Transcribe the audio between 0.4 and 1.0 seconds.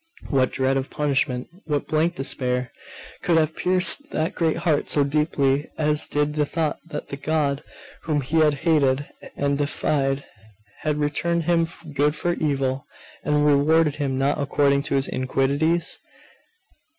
dread of